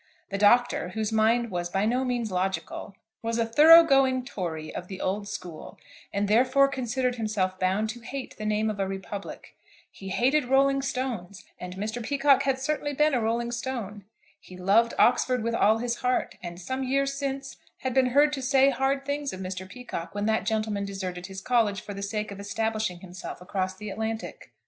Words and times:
The 0.31 0.37
Doctor, 0.39 0.89
whose 0.95 1.11
mind 1.11 1.51
was 1.51 1.69
by 1.69 1.85
no 1.85 2.03
means 2.03 2.31
logical, 2.31 2.95
was 3.21 3.37
a 3.37 3.45
thoroughgoing 3.45 4.25
Tory 4.25 4.73
of 4.73 4.87
the 4.87 4.99
old 4.99 5.27
school, 5.27 5.77
and 6.11 6.27
therefore 6.27 6.67
considered 6.69 7.17
himself 7.17 7.59
bound 7.59 7.91
to 7.91 7.99
hate 7.99 8.35
the 8.37 8.43
name 8.47 8.71
of 8.71 8.79
a 8.79 8.87
republic. 8.87 9.55
He 9.91 10.09
hated 10.09 10.45
rolling 10.45 10.81
stones, 10.81 11.45
and 11.59 11.75
Mr. 11.75 12.03
Peacocke 12.03 12.41
had 12.41 12.57
certainly 12.57 12.95
been 12.95 13.13
a 13.13 13.21
rolling 13.21 13.51
stone. 13.51 14.05
He 14.39 14.57
loved 14.57 14.95
Oxford 14.97 15.43
with 15.43 15.53
all 15.53 15.77
his 15.77 15.97
heart, 15.97 16.35
and 16.41 16.59
some 16.59 16.83
years 16.83 17.13
since 17.13 17.57
had 17.81 17.93
been 17.93 18.07
heard 18.07 18.33
to 18.33 18.41
say 18.41 18.71
hard 18.71 19.05
things 19.05 19.31
of 19.33 19.39
Mr. 19.39 19.69
Peacocke, 19.69 20.15
when 20.15 20.25
that 20.25 20.47
gentleman 20.47 20.83
deserted 20.83 21.27
his 21.27 21.41
college 21.41 21.81
for 21.81 21.93
the 21.93 22.01
sake 22.01 22.31
of 22.31 22.39
establishing 22.39 23.01
himself 23.01 23.39
across 23.39 23.75
the 23.77 23.91
Atlantic. 23.91 24.51